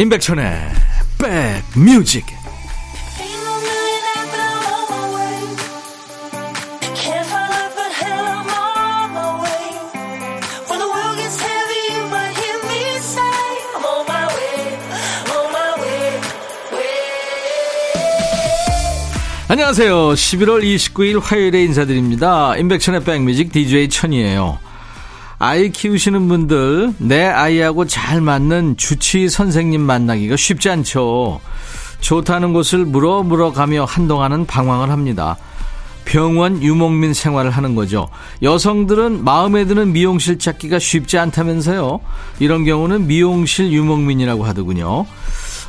[0.00, 0.44] 임백천의
[1.18, 2.24] 백뮤직
[19.48, 19.94] 안녕하세요.
[20.12, 22.56] 11월 29일 화요일에 인사드립니다.
[22.56, 24.69] 임백천의 백뮤직 DJ 천이에요.
[25.42, 31.40] 아이 키우시는 분들 내 아이하고 잘 맞는 주치 선생님 만나기가 쉽지 않죠.
[32.00, 35.38] 좋다는 곳을 물어 물어 가며 한동안은 방황을 합니다.
[36.04, 38.10] 병원 유목민 생활을 하는 거죠.
[38.42, 42.00] 여성들은 마음에 드는 미용실 찾기가 쉽지 않다면서요.
[42.38, 45.06] 이런 경우는 미용실 유목민이라고 하더군요.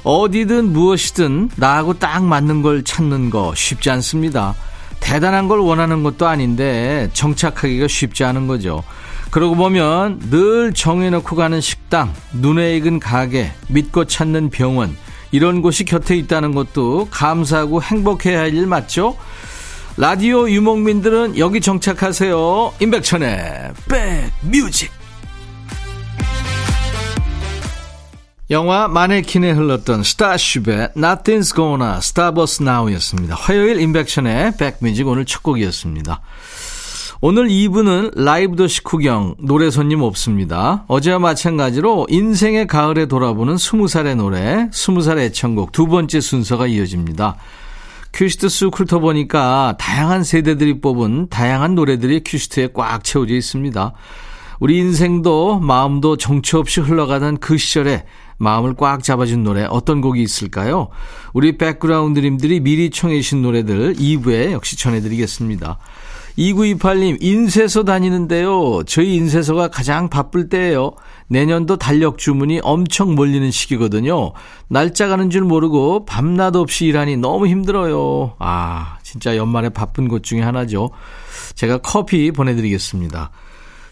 [0.03, 4.53] 어디든 무엇이든 나하고 딱 맞는 걸 찾는 거 쉽지 않습니다.
[4.99, 8.83] 대단한 걸 원하는 것도 아닌데 정착하기가 쉽지 않은 거죠.
[9.31, 14.95] 그러고 보면 늘 정해놓고 가는 식당, 눈에 익은 가게, 믿고 찾는 병원,
[15.31, 19.17] 이런 곳이 곁에 있다는 것도 감사하고 행복해야 할 일 맞죠?
[19.97, 22.73] 라디오 유목민들은 여기 정착하세요.
[22.79, 24.91] 임백천의 백뮤직.
[28.49, 33.35] 영화 마네킨에 흘렀던 스타쉽의 Nothing's Gonna Stop Us Now였습니다.
[33.35, 36.19] 화요일 임백천의 백뮤직 오늘 첫 곡이었습니다.
[37.23, 40.85] 오늘 2부는 라이브 도시 구경, 노래 손님 없습니다.
[40.87, 47.35] 어제와 마찬가지로 인생의 가을에 돌아보는 20살의 노래, 20살 애창곡 두 번째 순서가 이어집니다.
[48.11, 53.93] 큐시트 쑥 훑어보니까 다양한 세대들이 뽑은 다양한 노래들이 큐시트에 꽉 채워져 있습니다.
[54.59, 58.05] 우리 인생도 마음도 정처 없이 흘러가던 그 시절에
[58.39, 60.87] 마음을 꽉 잡아준 노래 어떤 곡이 있을까요?
[61.33, 65.77] 우리 백그라운드님들이 미리 청해 주신 노래들 2부에 역시 전해드리겠습니다.
[66.41, 68.81] 2928님, 인쇄소 다니는데요.
[68.87, 70.93] 저희 인쇄소가 가장 바쁠 때예요.
[71.27, 74.33] 내년도 달력 주문이 엄청 몰리는 시기거든요.
[74.67, 78.33] 날짜 가는 줄 모르고 밤낮 없이 일하니 너무 힘들어요.
[78.39, 80.89] 아, 진짜 연말에 바쁜 곳 중에 하나죠.
[81.53, 83.29] 제가 커피 보내드리겠습니다.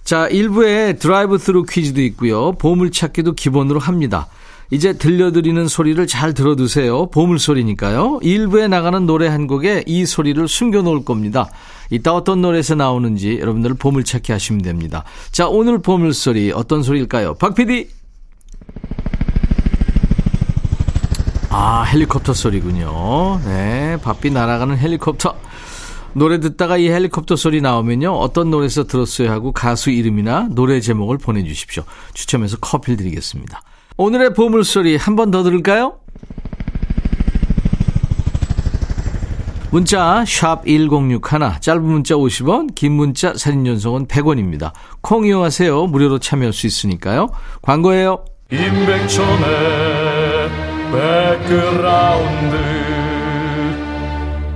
[0.04, 2.54] 자, 1부에 드라이브 스루 퀴즈도 있고요.
[2.54, 4.28] 보물찾기도 기본으로 합니다.
[4.72, 7.08] 이제 들려드리는 소리를 잘 들어두세요.
[7.08, 8.20] 보물소리니까요.
[8.22, 11.50] 1부에 나가는 노래 한 곡에 이 소리를 숨겨놓을 겁니다.
[11.90, 15.04] 이따 어떤 노래에서 나오는지 여러분들 보물찾기 하시면 됩니다.
[15.32, 17.34] 자, 오늘 보물소리 어떤 소리일까요?
[17.36, 17.90] 박 PD!
[21.50, 23.42] 아, 헬리콥터 소리군요.
[23.44, 25.36] 네, 바삐 날아가는 헬리콥터.
[26.14, 28.12] 노래 듣다가 이 헬리콥터 소리 나오면요.
[28.12, 31.84] 어떤 노래에서 들었어요 하고 가수 이름이나 노래 제목을 보내주십시오.
[32.14, 33.62] 추첨해서 커피를 드리겠습니다.
[34.02, 35.96] 오늘의 보물소리 한 번 더 들을까요?
[39.72, 41.20] 문자 1061,
[41.60, 44.72] 짧은 문자 50원, 긴 문자 사진 연속은 100원입니다.
[45.02, 45.88] 콩 이용하세요.
[45.88, 47.28] 무료로 참여할 수 있으니까요.
[47.62, 48.24] 광고예요.
[48.52, 50.50] 임백천의
[50.94, 52.56] 백그라운드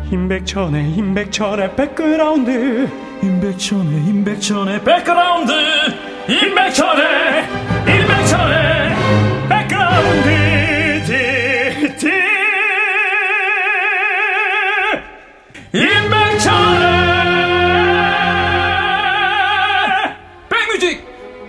[0.09, 2.89] 임백천의 임백천의 백그라운드
[3.21, 5.51] 임백천의 임백천의 백그라운드
[6.29, 7.62] 임백천의 임백천의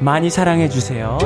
[0.05, 1.17] 많이 사랑해 주세요.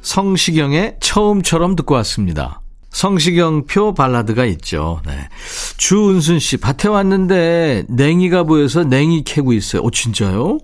[0.00, 2.62] 성시경의 처음처럼 듣고 왔습니다.
[2.88, 5.02] 성시경표 발라드가 있죠.
[5.04, 5.28] 네.
[5.76, 9.82] 주은순 씨, 밭에 왔는데 냉이가 보여서 냉이 캐고 있어요.
[9.82, 10.60] 오, 진짜요?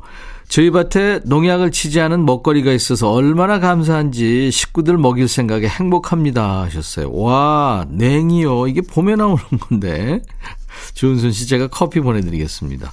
[0.50, 7.13] 저희 밭에 농약을 치지 않은 먹거리가 있어서 얼마나 감사한지 식구들 먹일 생각에 행복합니다 하셨어요.
[7.13, 8.66] 와, 냉이요.
[8.66, 10.21] 이게 봄에 나오는 건데.
[10.95, 12.92] 주은순 씨 제가 커피 보내드리겠습니다.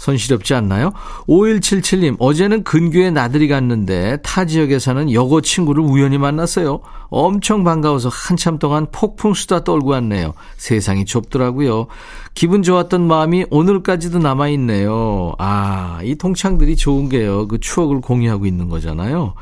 [0.00, 0.92] 손시렵지 않나요?
[1.28, 6.80] 5177님, 어제는 근교에 나들이 갔는데 타 지역에 사는 여고 친구를 우연히 만났어요.
[7.10, 10.32] 엄청 반가워서 한참 동안 폭풍 수다 떨고 왔네요.
[10.56, 11.86] 세상이 좁더라고요.
[12.34, 15.34] 기분 좋았던 마음이 오늘까지도 남아있네요.
[15.38, 17.46] 아, 이 동창들이 좋은 게요.
[17.46, 19.34] 그 추억을 공유하고 있는 거잖아요.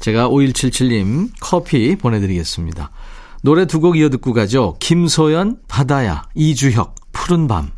[0.00, 2.90] 제가 5177님 커피 보내드리겠습니다.
[3.42, 4.76] 노래 두 곡 이어 듣고 가죠.
[4.80, 7.77] 김소연, 바다야, 이주혁, 푸른 밤.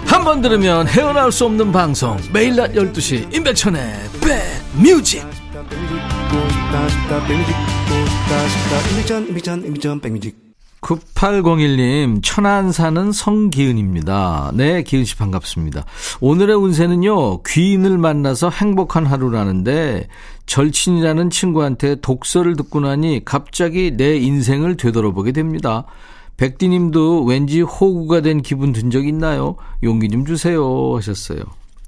[0.11, 3.81] 한 번 들으면 헤어나올 수 없는 방송 매일 낮 12시 임백천의
[4.21, 7.55] 백뮤직 싶다 백뮤직 듣고 싶다 싶다 백뮤직
[7.87, 14.51] 듣고 싶다 싶다 임백천 임백천 임백천 백뮤직 9801님, 천안 사는 성기은입니다.
[14.55, 15.85] 네, 기은 씨 반갑습니다.
[16.21, 20.07] 오늘의 운세는요, 귀인을 만나서 행복한 하루라는데,
[20.47, 25.85] 절친이라는 친구한테 독서를 듣고 나니 갑자기 내 인생을 되돌아보게 됩니다.
[26.41, 29.57] 백디님도 왠지 호구가 된 기분 든 적 있나요?
[29.83, 30.95] 용기 좀 주세요.
[30.95, 31.39] 하셨어요.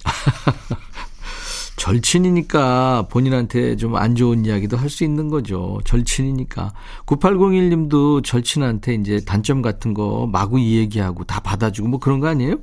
[1.76, 5.82] 절친이니까 본인한테 좀 안 좋은 이야기도 할 수 있는 거죠.
[5.86, 6.72] 절친이니까.
[7.08, 12.58] 9801님도 절친한테 이제 단점 같은 거 마구 이 얘기하고 다 받아주고 뭐 그런 거 아니에요?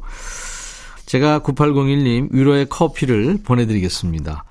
[1.07, 4.45] 제가 9801님 위로의 커피를 보내드리겠습니다.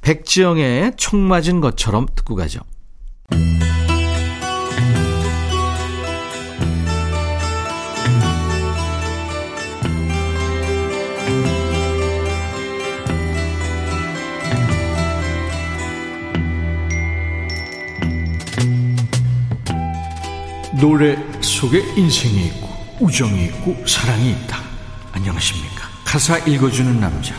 [0.00, 2.60] 백지영의 총 맞은 것처럼 듣고 가죠.
[20.82, 22.68] 노래 속에 인생이 있고
[22.98, 24.58] 우정이 있고 사랑이 있다.
[25.12, 25.88] 안녕하십니까.
[26.04, 27.36] 가사 읽어주는 남자.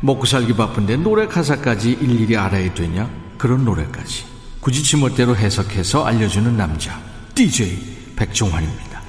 [0.00, 3.08] 먹고 살기 바쁜데 노래 가사까지 일일이 알아야 되냐?
[3.38, 4.24] 그런 노래까지.
[4.58, 7.00] 굳이 지멋대로 해석해서 알려주는 남자.
[7.36, 7.78] DJ
[8.16, 9.02] 백종환입니다.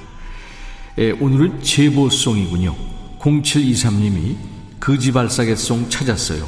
[0.98, 2.72] 예, 오늘은 제보송이군요.
[3.18, 4.36] 0723님이
[4.78, 6.46] 그지발사계송 찾았어요.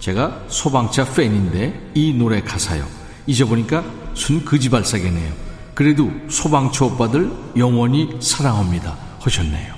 [0.00, 2.86] 제가 소방차 팬인데 이 노래 가사요.
[3.26, 3.82] 잊어보니까
[4.12, 5.47] 순 그지발사계네요.
[5.78, 8.98] 그래도 소방차 오빠들 영원히 사랑합니다.
[9.20, 9.76] 하셨네요.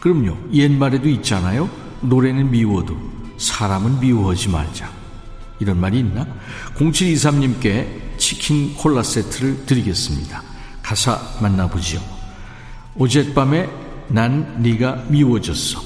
[0.00, 0.36] 그럼요.
[0.52, 1.70] 옛말에도 있잖아요.
[2.00, 2.96] 노래는 미워도
[3.38, 4.90] 사람은 미워하지 말자.
[5.60, 6.26] 이런 말이 있나?
[6.74, 10.42] 0723님께 치킨 콜라 세트를 드리겠습니다.
[10.82, 12.02] 가사 만나보죠.
[12.98, 13.70] 어젯밤에
[14.08, 15.80] 난 네가 미워졌어.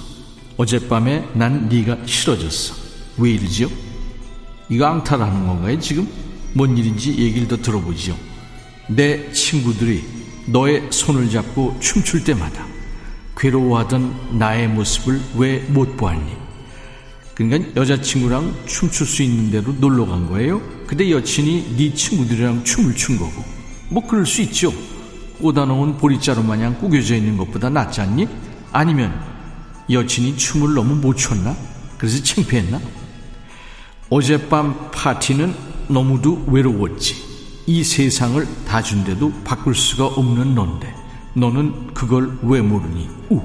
[0.56, 2.76] 어젯밤에 난 네가 싫어졌어.
[3.18, 3.68] 왜 이러지요?
[4.70, 6.08] 이거 앙탈하는 건가요 지금?
[6.54, 8.29] 뭔 일인지 얘기를 더 들어보죠.
[8.94, 10.04] 내 친구들이
[10.46, 12.66] 너의 손을 잡고 춤출 때마다
[13.36, 16.36] 괴로워하던 나의 모습을 왜 못 보았니?
[17.34, 20.60] 그러니까 여자친구랑 춤출 수 있는 대로 놀러 간 거예요.
[20.86, 23.44] 근데 여친이 네 친구들이랑 춤을 춘 거고.
[23.88, 24.72] 뭐 그럴 수 있죠.
[25.40, 28.28] 꽂아놓은 보리자루 마냥 구겨져 있는 것보다 낫지 않니?
[28.72, 29.18] 아니면
[29.88, 31.56] 여친이 춤을 너무 못 췄나?
[31.96, 32.78] 그래서 창피했나?
[34.10, 35.54] 어젯밤 파티는
[35.88, 37.29] 너무도 외로웠지.
[37.66, 40.92] 이 세상을 다 준데도 바꿀 수가 없는 넌데
[41.34, 43.08] 너는 그걸 왜 모르니?
[43.30, 43.40] 우.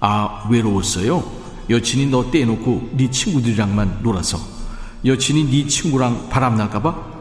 [0.00, 1.22] 아 외로웠어요?
[1.70, 4.38] 여친이 너 떼놓고 네 친구들이랑만 놀아서
[5.04, 7.14] 여친이 네 친구랑 바람날까봐?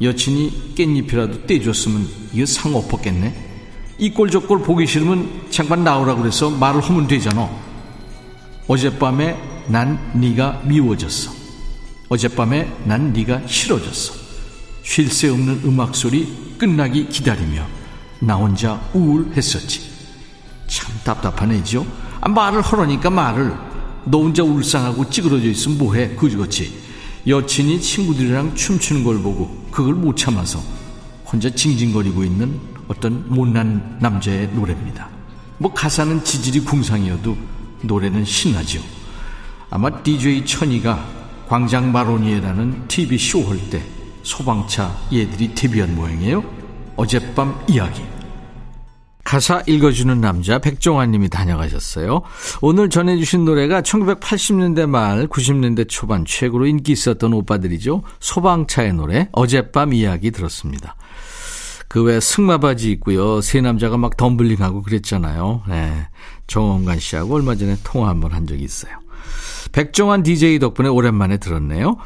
[0.00, 3.48] 여친이 깻잎이라도 떼줬으면 이거 상 엎었겠네?
[3.98, 7.50] 이 꼴 저 꼴 보기 싫으면 잠깐 나오라 그래서 말을 하면 되잖아
[8.66, 9.36] 어젯밤에
[9.68, 11.30] 난 네가 미워졌어
[12.08, 14.14] 어젯밤에 난 네가 싫어졌어
[14.82, 17.66] 쉴 새 없는 음악 소리 끝나기 기다리며
[18.20, 19.90] 나 혼자 우울했었지.
[20.66, 21.86] 참 답답하네죠.
[22.20, 23.54] 아, 말을 하라니까 말을.
[24.04, 26.78] 너 혼자 울상하고 찌그러져 있으면 뭐해 그지같이.
[27.26, 30.62] 여친이 친구들이랑 춤추는 걸 보고 그걸 못 참아서
[31.26, 32.58] 혼자 징징거리고 있는
[32.88, 35.08] 어떤 못난 남자의 노래입니다.
[35.58, 37.36] 뭐 가사는 지질이 궁상이어도
[37.82, 38.80] 노래는 신나죠.
[39.68, 41.06] 아마 DJ 천이가
[41.48, 43.82] 광장 마로니에라는 TV 쇼 할 때
[44.22, 46.44] 소방차 얘들이 데뷔한 모양이에요.
[46.96, 48.02] 어젯밤 이야기.
[49.24, 52.22] 가사 읽어주는 남자 백종환 님이 다녀가셨어요.
[52.62, 58.02] 오늘 전해주신 노래가 1980년대 말 90년대 초반 최고로 인기 있었던 오빠들이죠.
[58.18, 60.96] 소방차의 노래 어젯밤 이야기 들었습니다.
[61.90, 63.40] 그 외 승마바지 있고요.
[63.40, 65.62] 세 남자가 막 덤블링하고 그랬잖아요.
[65.68, 66.08] 네.
[66.46, 68.92] 정원관 씨하고 얼마 전에 통화 한번 한 적이 있어요.
[69.72, 71.96] 백종환 DJ 덕분에 오랜만에 들었네요.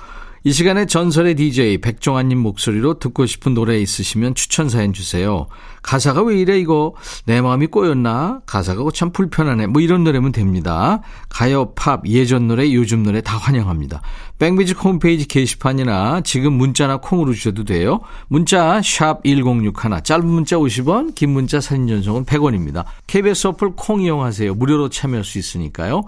[0.46, 5.46] 이 시간에 전설의 DJ 백종환님 목소리로 듣고 싶은 노래 있으시면 추천 사연 주세요.
[5.80, 11.00] 가사가 왜 이래 이거 내 마음이 꼬였나 가사가 참 불편하네 뭐 이런 노래면 됩니다.
[11.30, 14.02] 가요, 팝, 예전 노래, 요즘 노래 다 환영합니다.
[14.38, 18.00] 백뮤직 홈페이지 게시판이나 지금 문자나 콩으로 주셔도 돼요.
[18.28, 19.72] 문자 1061,
[20.02, 22.84] 짧은 문자 50원, 긴 문자 사진 전송은 100원입니다.
[23.06, 24.54] KBS 어플 콩 이용하세요.
[24.54, 26.02] 무료로 참여할 수 있으니까요.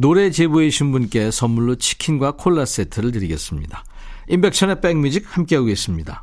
[0.00, 3.82] 노래 제보해 주신 분께 선물로 치킨과 콜라 세트를 드리겠습니다.
[4.28, 6.22] 인백션의 백뮤직 함께하고 계십니다.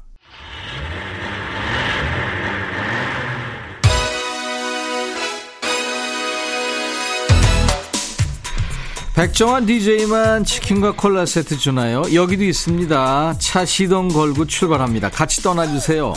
[9.13, 12.03] 백정환 DJ만 치킨과 콜라 세트 주나요?
[12.13, 13.36] 여기도 있습니다.
[13.39, 15.10] 차 시동 걸고 출발합니다.
[15.10, 16.13] 같이 떠나주세요.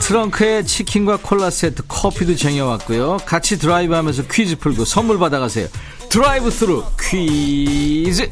[0.00, 3.18] 트렁크에 치킨과 콜라 세트, 커피도 쟁여왔고요.
[3.26, 5.66] 같이 드라이브 하면서 퀴즈 풀고 선물 받아가세요.
[6.14, 8.30] 드라이브 스루 퀴즈!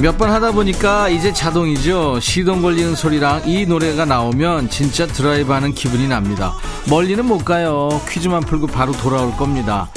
[0.00, 2.20] 몇 번 하다 보니까 이제 자동이죠.
[2.20, 6.54] 시동 걸리는 소리랑 이 노래가 나오면 진짜 드라이브 하는 기분이 납니다.
[6.88, 8.00] 멀리는 못 가요.
[8.08, 9.90] 퀴즈만 풀고 바로 돌아올 겁니다.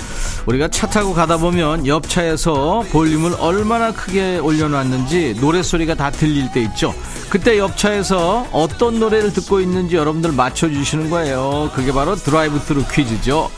[0.45, 6.61] 우리가 차 타고 가다 보면 옆 차에서 볼륨을 얼마나 크게 올려놨는지 노래소리가 다 들릴 때
[6.61, 6.93] 있죠.
[7.29, 11.71] 그때 옆 차에서 어떤 노래를 듣고 있는지 여러분들 맞춰주시는 거예요.
[11.73, 13.49] 그게 바로 드라이브 스루 퀴즈죠.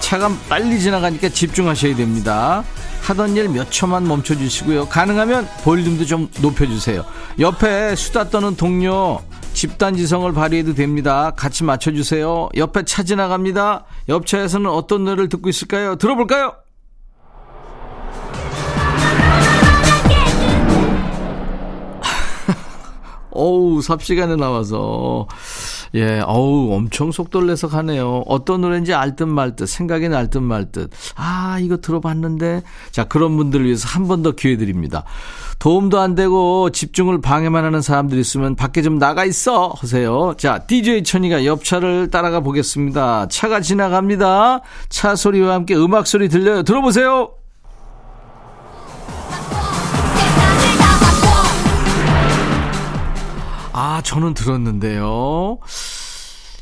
[0.00, 2.64] 차가 빨리 지나가니까 집중하셔야 됩니다.
[3.02, 4.86] 하던 일 몇 초만 멈춰주시고요.
[4.86, 7.04] 가능하면 볼륨도 좀 높여주세요.
[7.40, 9.20] 옆에 수다 떠는 동료
[9.52, 11.32] 집단 지성을 발휘해도 됩니다.
[11.36, 12.48] 같이 맞춰주세요.
[12.56, 13.84] 옆에 차 지나갑니다.
[14.08, 15.96] 옆차에서는 어떤 노래를 듣고 있을까요?
[15.96, 16.54] 들어볼까요?
[23.30, 25.26] 어우, 삽시간에 나와서.
[25.94, 28.22] 예, 어우, 엄청 속도를 내서 가네요.
[28.26, 30.90] 어떤 노래인지 알 듯 말 듯, 생각이 날 듯 말 듯.
[31.16, 32.62] 아, 이거 들어봤는데.
[32.90, 35.04] 자, 그런 분들을 위해서 한 번 더 기회 드립니다.
[35.58, 40.34] 도움도 안 되고 집중을 방해만 하는 사람들 있으면 밖에 좀 나가 있어 하세요.
[40.38, 43.28] 자, DJ 천이가 옆차를 따라가 보겠습니다.
[43.28, 44.60] 차가 지나갑니다.
[44.88, 46.62] 차 소리와 함께 음악 소리 들려요.
[46.62, 47.32] 들어보세요.
[53.72, 55.58] 아, 저는 들었는데요.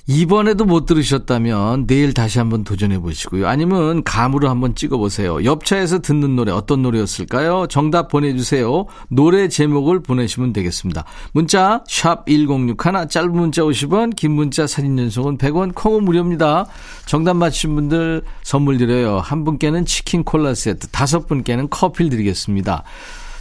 [0.06, 3.46] 이번에도 못 들으셨다면 내일 다시 한번 도전해 보시고요.
[3.46, 5.44] 아니면 감으로 한번 찍어 보세요.
[5.44, 7.68] 옆차에서 듣는 노래 어떤 노래였을까요?
[7.68, 8.86] 정답 보내주세요.
[9.08, 11.04] 노래 제목을 보내시면 되겠습니다.
[11.32, 12.76] 문자 1061,
[13.08, 16.66] 짧은 문자 50원, 긴 문자 사진 연속은 100원, 콩은 무료입니다.
[17.06, 19.18] 정답 맞히신 분들 선물 드려요.
[19.20, 22.82] 한 분께는 치킨 콜라 세트, 다섯 분께는 커피를 드리겠습니다.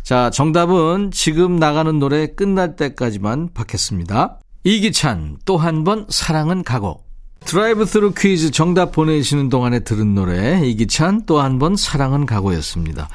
[0.09, 4.39] 자, 정답은 지금 나가는 노래 끝날 때까지만 받겠습니다.
[4.63, 7.03] 이기찬, 또 한 번 사랑은 가고.
[7.45, 13.07] 드라이브 스루 퀴즈 정답 보내시는 동안에 들은 노래, 이기찬, 또 한 번 사랑은 가고였습니다.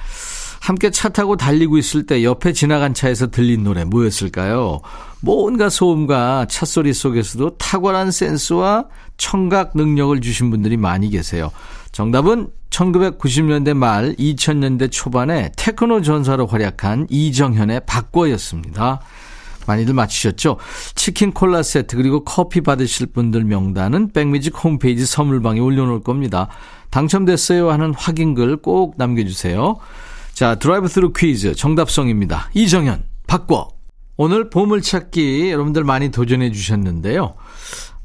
[0.60, 4.80] 함께 차 타고 달리고 있을 때 옆에 지나간 차에서 들린 노래 뭐였을까요?
[5.20, 8.86] 뭔가 소음과 찻소리 속에서도 탁월한 센스와
[9.16, 11.50] 청각 능력을 주신 분들이 많이 계세요.
[11.94, 19.00] 정답은 1990년대 말 2000년대 초반에 테크노 전사로 활약한 이정현의 박과였습니다.
[19.68, 20.56] 많이들 맞히셨죠?
[20.96, 26.48] 치킨 콜라 세트 그리고 커피 받으실 분들 명단은 백뮤직 홈페이지 선물방에 올려놓을 겁니다.
[26.90, 29.76] 당첨됐어요 하는 확인글 꼭 남겨주세요.
[30.32, 32.50] 자, 드라이브 스루 퀴즈 정답송입니다.
[32.54, 33.68] 이정현, 바꿔.
[34.16, 37.36] 오늘 보물찾기 여러분들 많이 도전해 주셨는데요.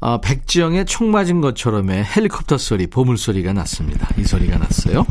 [0.00, 4.08] 아, 백지영의 총 맞은 것처럼의 헬리콥터 소리, 보물 소리가 났습니다.
[4.16, 5.04] 이 소리가 났어요.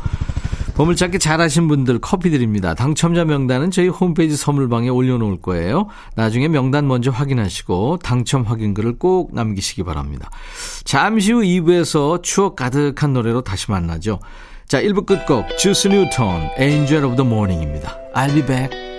[0.80, 2.74] 보물찾기 잘하신 분들 커피 드립니다.
[2.74, 5.88] 당첨자 명단은 저희 홈페이지 선물방에 올려놓을 거예요.
[6.16, 10.30] 나중에 명단 먼저 확인하시고 당첨 확인글을 꼭 남기시기 바랍니다.
[10.86, 14.20] 잠시 후 2부에서 추억 가득한 노래로 다시 만나죠.
[14.70, 17.98] 자, 1부 끝곡 주스 뉴턴, Angel of the Morning입니다.
[18.16, 18.99] I'll be back.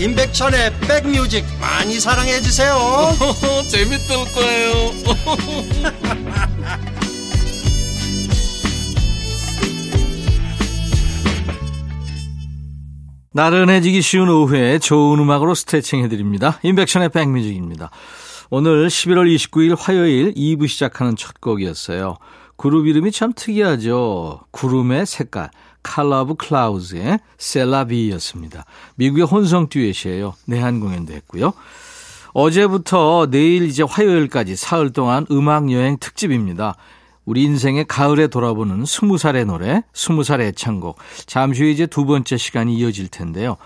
[0.00, 2.74] 임백천의 백뮤직 많이 사랑해 주세요
[3.68, 4.70] 재밌을 거예요
[13.32, 16.58] 나른해지기 쉬운 오후에 좋은 음악으로 스트레칭 해드립니다.
[16.64, 17.90] 인백션의 백뮤직입니다.
[18.50, 22.16] 오늘 11월 29일 화요일 2부 시작하는 첫 곡이었어요.
[22.56, 24.40] 그룹 이름이 참 특이하죠.
[24.50, 25.50] 구름의 색깔.
[25.82, 28.64] Of Clouds의 셀라비였습니다.
[28.96, 30.34] 미국의 혼성 듀엣이에요.
[30.46, 31.52] 내한 공연도 했고요.
[32.32, 36.76] 어제부터 내일 이제 화요일까지 사흘 동안 음악 여행 특집입니다.
[37.24, 40.98] 우리 인생의 가을에 돌아보는 스무 살의 노래, 스무 살의 애창곡.
[41.26, 43.56] 잠시 후에 이제 두 번째 시간이 이어질 텐데요.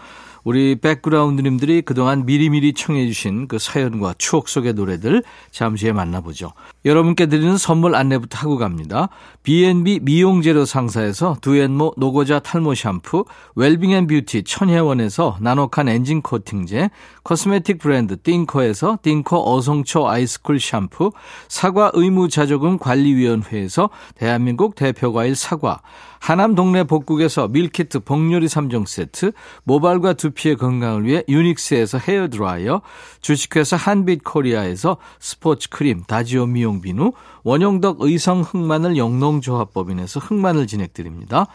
[0.44, 6.52] 우리 백그라운드님들이 그동안 미리미리 청해주신 그 사연과 추억 속의 노래들 잠시 후에 만나보죠.
[6.84, 9.08] 여러분께 드리는 선물 안내부터 하고 갑니다.
[9.42, 13.24] B&B 미용재료 상사에서 두앤모 노고자 탈모 샴푸,
[13.56, 16.90] 웰빙앤뷰티 천혜원에서 나노칸 엔진 코팅제,
[17.22, 21.12] 코스메틱 브랜드 띵코에서 띵코 어성초 아이스쿨 샴푸,
[21.48, 25.80] 사과 의무자조금 관리위원회에서 대한민국 대표과일 사과,
[26.24, 29.32] 하남 동네 복국에서 밀키트 복요리 3종 세트,
[29.64, 32.80] 모발과 두피의 건강을 위해 유닉스에서 헤어드라이어,
[33.20, 37.12] 주식회사 한빛코리아에서 스포츠 크림 다지오 미용 비누,
[37.42, 41.46] 원용덕 의성 흑마늘 영농조합법인에서 흑마늘 진액 드립니다.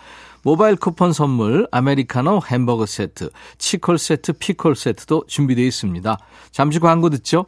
[0.44, 6.20] 모바일 쿠폰 선물, 아메리카노 햄버거 세트, 치콜 세트, 피콜 세트도 준비되어 있습니다.
[6.52, 7.48] 잠시 광고 듣죠.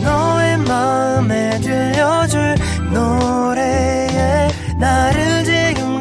[0.00, 2.54] 너의 마음에 들려줄
[2.92, 4.48] 노래에
[4.78, 5.35] 나를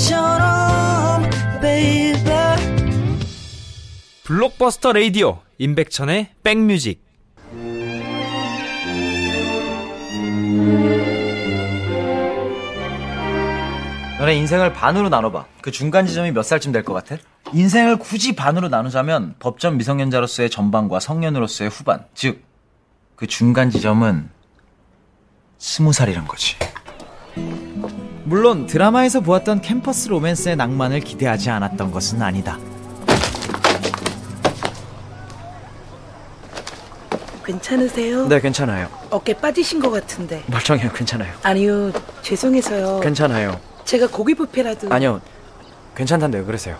[0.00, 1.28] 지금처럼
[1.60, 2.14] baby
[4.24, 7.04] 블록버스터 레이디오 임백천의 백뮤직
[14.18, 15.46] 너네 인생을 반으로 나눠봐.
[15.62, 17.16] 그 중간 지점이 몇 살쯤 될 것 같아?
[17.54, 22.04] 인생을 굳이 반으로 나누자면 법전 미성년자로서의 전반과 성년으로서의 후반.
[22.14, 22.42] 즉,
[23.16, 24.28] 그 중간 지점은
[25.56, 26.56] 스무 살이란 거지.
[28.30, 32.60] 물론 드라마에서 보았던 캠퍼스 로맨스의 낭만을 기대하지 않았던 것은 아니다.
[37.44, 38.28] 괜찮으세요?
[38.28, 38.88] 네, 괜찮아요.
[39.10, 40.44] 어깨 빠지신 것 같은데.
[40.46, 41.32] 멀쩡해요, 괜찮아요.
[41.42, 41.90] 아니요,
[42.22, 43.00] 죄송해서요.
[43.00, 43.58] 괜찮아요.
[43.84, 44.94] 제가 고기 뷔페라도.
[44.94, 45.20] 아니요,
[45.96, 46.76] 괜찮단데요, 그러세요.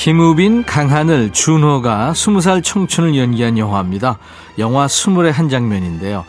[0.00, 4.16] 김우빈, 강하늘, 준호가 20살 청춘을 연기한 영화입니다.
[4.56, 6.24] 영화 스물의 한 장면인데요.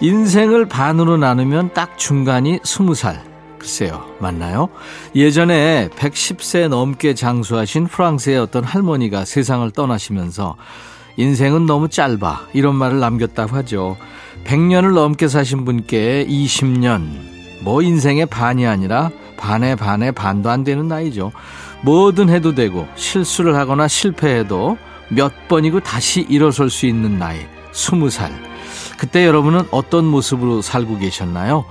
[0.00, 3.20] 인생을 반으로 나누면 딱 중간이 20살.
[3.60, 4.70] 글쎄요, 맞나요?
[5.14, 10.56] 예전에 110세 넘게 장수하신 프랑스의 어떤 할머니가 세상을 떠나시면서
[11.16, 12.48] 인생은 너무 짧아.
[12.54, 13.96] 이런 말을 남겼다고 하죠.
[14.46, 17.06] 100년을 넘게 사신 분께 20년,
[17.60, 21.30] 뭐 인생의 반이 아니라 반의 반의 반도 안 되는 나이죠.
[21.82, 27.40] 뭐든 해도 되고 실수를 하거나 실패해도 몇 번이고 다시 일어설 수 있는 나이,
[27.72, 28.30] 20살.
[28.96, 31.64] 그때 여러분은 어떤 모습으로 살고 계셨나요?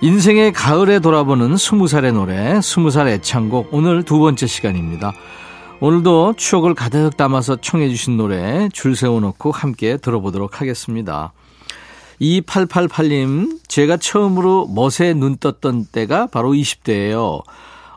[0.00, 5.12] 인생의 가을에 돌아보는 20살의 노래, 20살 애창곡, 오늘 두 번째 시간입니다.
[5.80, 11.32] 오늘도 추억을 가득 담아서 청해 주신 노래 줄 세워놓고 함께 들어보도록 하겠습니다.
[12.20, 17.42] 2888님, 제가 처음으로 멋에 눈 떴던 때가 바로 20대예요.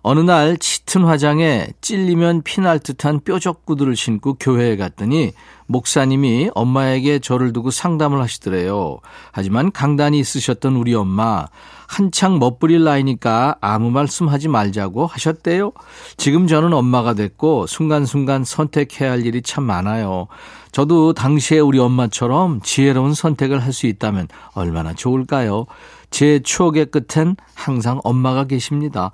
[0.07, 5.31] 어느 날 짙은 화장에 찔리면 피날 듯한 뾰족구두를 신고 교회에 갔더니
[5.65, 8.99] 목사님이 엄마에게 저를 두고 상담을 하시더래요.
[9.31, 11.47] 하지만 강단이 있으셨던 우리 엄마
[11.87, 15.71] 한창 멋부릴 나이니까 아무 말씀하지 말자고 하셨대요.
[16.17, 20.27] 지금 저는 엄마가 됐고 순간순간 선택해야 할 일이 참 많아요.
[20.71, 25.65] 저도 당시에 우리 엄마처럼 지혜로운 선택을 할 수 있다면 얼마나 좋을까요?
[26.11, 29.11] 제 추억의 끝엔 항상 엄마가 계십니다.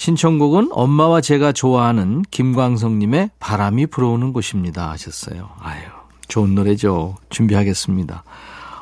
[0.00, 5.50] 신청곡은 엄마와 제가 좋아하는 김광석님의 바람이 불어오는 곳입니다 하셨어요.
[5.60, 5.82] 아유,
[6.26, 7.16] 좋은 노래죠.
[7.28, 8.24] 준비하겠습니다.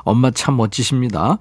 [0.05, 1.39] 엄마 참 멋지십니다.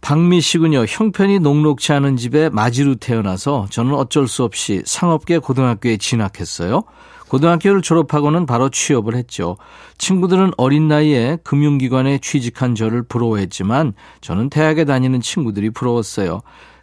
[0.00, 0.84] 박미 씨군요.
[0.88, 6.82] 형편이 녹록치 않은 집에 마지로 태어나서 저는 어쩔 수 없이 상업계 고등학교에 진학했어요.
[7.28, 9.58] 고등학교를 졸업하고는 바로 취업을 했죠.
[9.96, 16.40] 친구들은 어린 나이에 금융기관에 취직한 저를 부러워했지만 저는 대학에 다니는 친구들이 부러웠어요.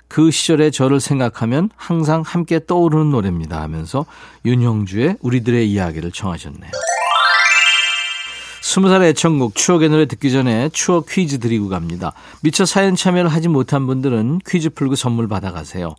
[0.10, 4.06] 그 시절의 저를 생각하면 항상 함께 떠오르는 노래입니다 하면서
[4.44, 6.72] 윤형주의 우리들의 이야기를 청하셨네요.
[8.62, 12.14] 스무 살의 애청곡 추억의 노래 듣기 전에 추억 퀴즈 드리고 갑니다.
[12.42, 15.96] 미처 사연 참여를 하지 못한 분들은 퀴즈 풀고 선물 받아가세요.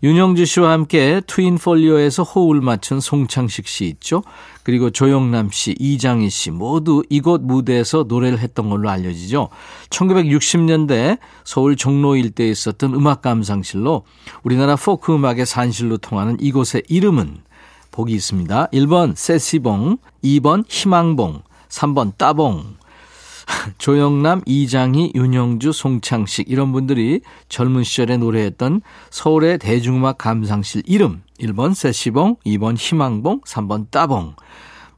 [0.00, 4.22] 윤영주 씨와 함께 트윈폴리오에서 호흡을 맞춘 송창식 씨 있죠.
[4.62, 9.48] 그리고 조영남 씨, 이장희 씨 모두 이곳 무대에서 노래를 했던 걸로 알려지죠.
[9.90, 14.04] 1960년대 서울 종로 일대에 있었던 음악 감상실로
[14.44, 17.38] 우리나라 포크 음악의 산실로 통하는 이곳의 이름은
[17.90, 18.68] 복이 있습니다.
[18.72, 22.76] 1번 세시봉, 2번 희망봉, 3번 따봉.
[23.78, 32.36] 조영남, 이장희, 윤영주, 송창식 이런 분들이 젊은 시절에 노래했던 서울의 대중음악 감상실 이름 1번 세시봉,
[32.46, 34.34] 2번 희망봉, 3번 따봉.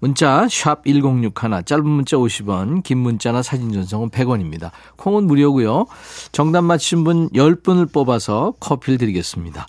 [0.01, 4.71] 문자 샵 1061, 짧은 문자 50원, 긴 문자나 사진 전송은 100원입니다.
[4.97, 5.87] 콩은 무료고요.
[6.33, 9.67] 정답 맞힌 분 10분을 뽑아서 커피를 드리겠습니다.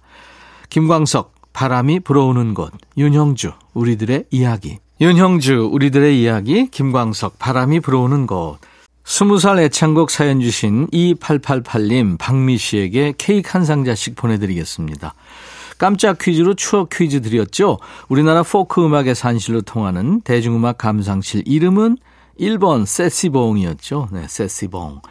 [0.69, 4.77] 김광석, 바람이 불어오는 곳, 윤형주, 우리들의 이야기.
[5.01, 8.59] 윤형주, 우리들의 이야기, 김광석, 바람이 불어오는 곳.
[9.03, 15.13] 스무 살 애창곡 사연 주신 2888님, 박미 씨에게 케이크 한 상자씩 보내드리겠습니다.
[15.77, 17.79] 깜짝 퀴즈로 추억 퀴즈 드렸죠.
[18.07, 21.97] 우리나라 포크 음악의 산실로 통하는 대중음악 감상실 이름은
[22.39, 24.09] 1번 세시봉이었죠.
[24.11, 25.01] 네, 세시봉.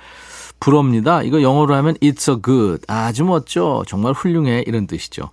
[0.60, 1.22] 부럽니다.
[1.22, 2.84] 이거 영어로 하면 it's a good.
[2.86, 3.82] 아주 멋져.
[3.88, 4.62] 정말 훌륭해.
[4.66, 5.30] 이런 뜻이죠.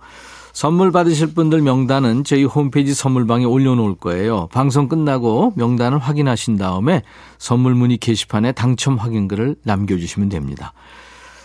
[0.58, 4.48] 선물 받으실 분들 명단은 저희 홈페이지 선물방에 올려놓을 거예요.
[4.48, 7.04] 방송 끝나고 명단을 확인하신 다음에
[7.38, 10.72] 선물 문의 게시판에 당첨 확인글을 남겨주시면 됩니다.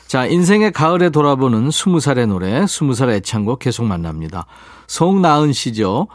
[0.07, 4.47] 자, 인생의 가을에 돌아보는 20살의 노래, 20살 애창곡 계속 만납니다.
[4.87, 6.07] 송나은 씨죠.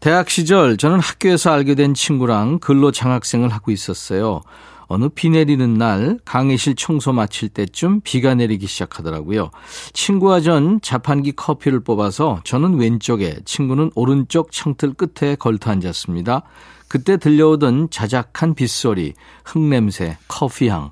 [0.00, 4.42] 대학 시절 저는 학교에서 알게 된 친구랑 근로 장학생을 하고 있었어요.
[4.92, 9.50] 어느 비 내리는 날 강의실 청소 마칠 때쯤 비가 내리기 시작하더라고요.
[9.94, 16.42] 친구와 전 자판기 커피를 뽑아서 저는 왼쪽에 친구는 오른쪽 창틀 끝에 걸터 앉았습니다.
[16.88, 20.90] 그때 들려오던 자작한 빗소리, 흙냄새, 커피향,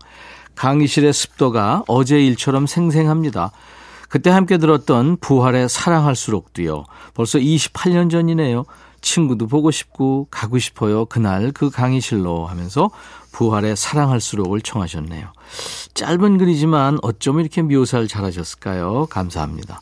[0.55, 3.53] 강의실의 습도가 어제 일처럼 생생합니다.
[4.09, 6.85] 그때 함께 들었던 부활의 사랑할수록도요.
[7.13, 8.65] 벌써 28년 전이네요.
[9.01, 11.05] 친구도 보고 싶고 가고 싶어요.
[11.07, 12.91] 그날 그 강의실로 하면서
[13.33, 15.33] 부활의 사랑할수록을 청하셨네요.
[15.95, 19.07] 짧은 글이지만 어쩜 이렇게 묘사를 잘하셨을까요?
[19.11, 19.81] 감사합니다.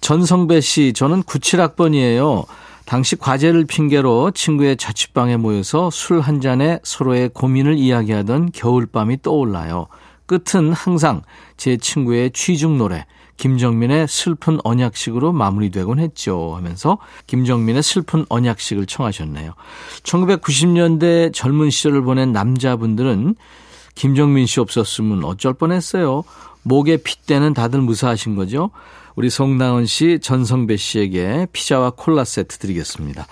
[0.00, 2.46] 전성배 씨, 저는 97학번이에요.
[2.84, 9.88] 당시 과제를 핑계로 친구의 자취방에 모여서 술 한 잔에 서로의 고민을 이야기하던 겨울밤이 떠올라요.
[10.24, 11.22] 끝은 항상
[11.56, 13.04] 제 친구의 취중 노래
[13.38, 19.54] 김정민의 슬픈 언약식으로 마무리되곤 했죠 하면서 김정민의 슬픈 언약식을 청하셨네요.
[20.02, 23.36] 1990년대 젊은 시절을 보낸 남자분들은
[23.94, 26.24] 김정민 씨 없었으면 어쩔 뻔했어요.
[26.62, 28.70] 목에 핏대는 다들 무사하신 거죠.
[29.16, 33.26] 우리 송나은 씨, 전성배 씨에게 피자와 콜라 세트 드리겠습니다.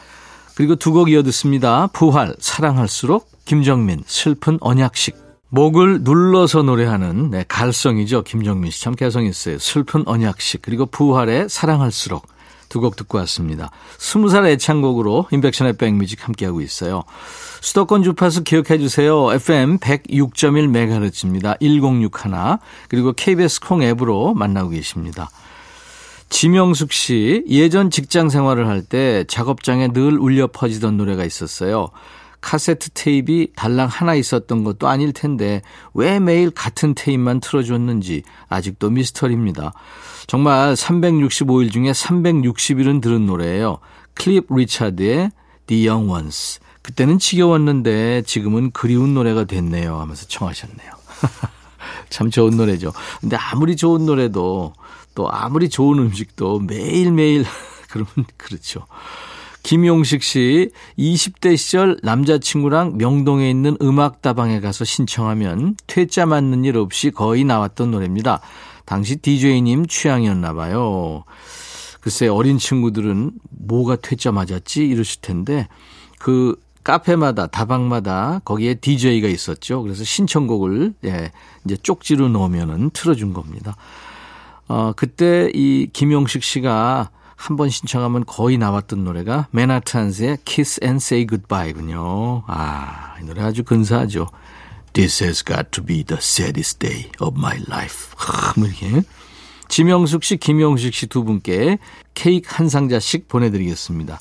[0.56, 1.86] 그리고 두 곡 이어 듣습니다.
[1.88, 5.25] 부활, 사랑할수록, 김정민, 슬픈 언약식.
[5.60, 8.24] 목을 눌러서 노래하는 네, 갈성이죠.
[8.24, 9.58] 김정민 씨 참 개성 있어요.
[9.58, 12.26] 슬픈 언약식 그리고 부활의 사랑할수록
[12.68, 13.70] 두 곡 듣고 왔습니다.
[13.96, 17.04] 스무 살 애창곡으로 인백션의 백뮤직 함께하고 있어요.
[17.62, 19.32] 수도권 주파수 기억해 주세요.
[19.32, 21.58] FM 106.1MHz입니다.
[21.60, 25.30] 1061 그리고 KBS 콩 앱으로 만나고 계십니다.
[26.28, 31.88] 지명숙 씨 예전 직장 생활을 할 때 작업장에 늘 울려 퍼지던 노래가 있었어요.
[32.46, 35.62] 카세트 테이프 달랑 하나 있었던 것도 아닐 텐데
[35.94, 39.72] 왜 매일 같은 테이프만 틀어줬는지 아직도 미스터리입니다.
[40.28, 43.80] 정말 365일 중에 360일은 들은 노래예요.
[44.14, 45.32] 클리프 리차드의
[45.66, 46.60] The Young Ones.
[46.82, 50.92] 그때는 지겨웠는데 지금은 그리운 노래가 됐네요 하면서 청하셨네요.
[52.10, 52.92] 참 좋은 노래죠.
[53.20, 54.72] 근데 아무리 좋은 노래도
[55.16, 57.44] 또 아무리 좋은 음식도 매일매일
[57.90, 58.86] 그러면 그렇죠.
[59.66, 67.42] 김용식 씨, 20대 시절 남자친구랑 명동에 있는 음악다방에 가서 신청하면 퇴짜 맞는 일 없이 거의
[67.42, 68.40] 나왔던 노래입니다.
[68.84, 71.24] 당시 DJ님 취향이었나 봐요.
[72.00, 74.86] 글쎄, 어린 친구들은 뭐가 퇴짜 맞았지?
[74.86, 75.66] 이러실 텐데,
[76.20, 79.82] 그 카페마다, 다방마다 거기에 DJ가 있었죠.
[79.82, 81.32] 그래서 신청곡을, 예,
[81.64, 83.74] 이제 쪽지로 넣으면은 틀어준 겁니다.
[84.68, 91.26] 어, 그때 이 김용식 씨가 한 번 신청하면 거의 나왔던 노래가 맨하탄스의 Kiss and Say
[91.26, 92.42] Goodbye군요.
[92.46, 94.26] 아, 이 노래 아주 근사하죠.
[94.94, 98.08] This has got to be the saddest day of my life.
[98.56, 99.02] 뭐 이렇게.
[99.68, 101.78] 지명숙 씨, 김영식 씨두 분께
[102.14, 104.18] 케이크 한 상자씩 보내드리겠습니다.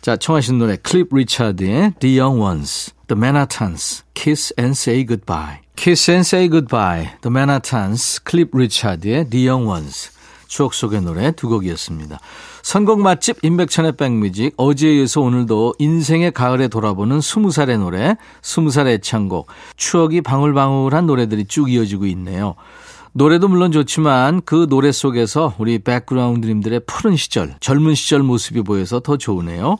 [0.00, 5.60] 자, 청하신 노래 클립 리차드의 The Young Ones, The Manhattans, Kiss and Say Goodbye.
[5.76, 10.10] Kiss and Say Goodbye, The Manhattans, 클립 리차드의 The Young Ones.
[10.52, 12.20] 추억 속의 노래 두 곡이었습니다.
[12.62, 18.96] 선곡 맛집 임백천의 백뮤직 어제에 이어서 오늘도 인생의 가을에 돌아보는 스무 살의 노래 스무 살의
[18.96, 22.54] 애창곡 추억이 방울방울한 노래들이 쭉 이어지고 있네요.
[23.14, 29.16] 노래도 물론 좋지만 그 노래 속에서 우리 백그라운드님들의 푸른 시절, 젊은 시절 모습이 보여서 더
[29.16, 29.78] 좋으네요.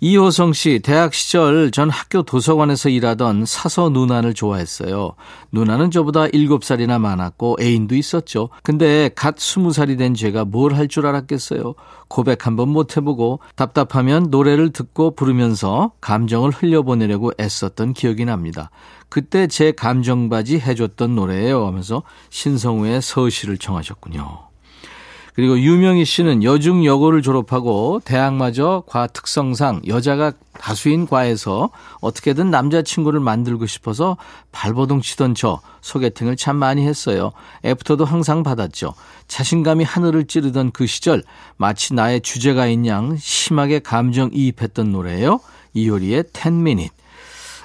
[0.00, 5.12] 이호성 씨, 대학 시절 전 학교 도서관에서 일하던 사서 누나를 좋아했어요.
[5.52, 8.50] 누나는 저보다 7살이나 많았고 애인도 있었죠.
[8.62, 11.74] 근데 갓 20살이 된 제가 뭘 할 줄 알았겠어요.
[12.08, 18.70] 고백 한번 못 해보고 답답하면 노래를 듣고 부르면서 감정을 흘려보내려고 애썼던 기억이 납니다.
[19.08, 24.46] 그때 제 감정바지 해줬던 노래예요 하면서 신성우의 서시를 청하셨군요.
[25.36, 31.68] 그리고 유명희 씨는 여중 여고를 졸업하고 대학마저 과 특성상 여자가 다수인 과에서
[32.00, 34.16] 어떻게든 남자친구를 만들고 싶어서
[34.50, 37.32] 발버둥 치던 저 소개팅을 참 많이 했어요.
[37.66, 38.94] 애프터도 항상 받았죠.
[39.28, 41.22] 자신감이 하늘을 찌르던 그 시절
[41.58, 45.40] 마치 나의 주제가인 양 심하게 감정이입했던 노래예요.
[45.74, 46.88] 이효리의 10 Minutes.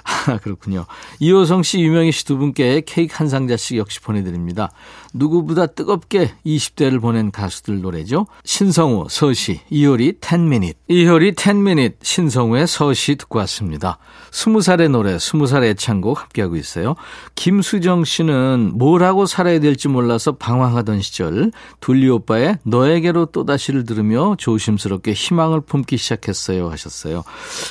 [0.04, 0.86] 아, 그렇군요.
[1.20, 4.70] 이호성 씨, 유명희 씨 두 분께 케이크 한 상자씩 역시 보내드립니다.
[5.12, 8.26] 누구보다 뜨겁게 20대를 보낸 가수들 노래죠.
[8.44, 10.74] 신성우, 서시, 이효리 10 Minutes.
[10.88, 13.98] 이효리 10 Minutes, 신성우의 서시 듣고 왔습니다.
[14.32, 16.96] 20살의 노래, 20살 애창곡 함께하고 있어요.
[17.34, 25.12] 김수정 씨는 뭘 하고 살아야 될지 몰라서 방황하던 시절 둘리 오빠의 너에게로 또다시를 들으며 조심스럽게
[25.12, 27.24] 희망을 품기 시작했어요 하셨어요.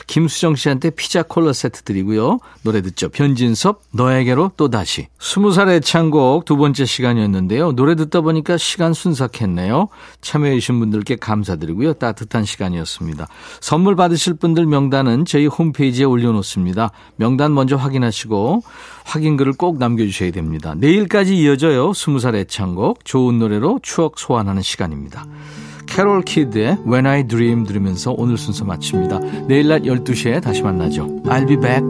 [0.08, 2.39] 김수정 씨한테 피자 콜라 세트 드리고요.
[2.62, 3.10] 노래 듣죠.
[3.10, 5.08] 변진섭 너에게로 또다시.
[5.19, 7.71] 20살 애창곡 두 번째 시간이었는데요.
[7.71, 9.89] 노래 듣다 보니까 시간 순삭했네요.
[10.21, 11.93] 참여해 주신 분들께 감사드리고요.
[11.93, 13.28] 따뜻한 시간이었습니다.
[13.60, 16.51] 선물 받으실 분들 명단은 저희 홈페이지에 올려놓습니다.
[17.16, 18.64] 명단 먼저 확인하시고
[19.06, 20.76] 확인글을 꼭 남겨주셔야 됩니다.
[20.76, 21.92] 내일까지 이어져요.
[21.92, 25.26] 20살 애창곡 좋은 노래로 추억 소환하는 시간입니다.
[25.88, 29.20] 캐롤 키드의 When I Dream 들으면서 오늘 순서 마칩니다.
[29.48, 31.08] 내일 낮 12시에 다시 만나죠.
[31.26, 31.84] I'll be back.